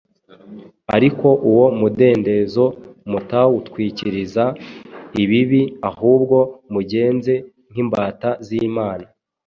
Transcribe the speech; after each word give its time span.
ariko 0.95 1.27
uwo 1.49 1.65
mudendezo 1.79 2.65
mutawutwikiriza 3.11 4.43
ibibi, 5.23 5.61
ahubwo 5.89 6.37
mugenze 6.73 7.33
nk’imbata 7.71 8.29
z’imana. 8.45 9.05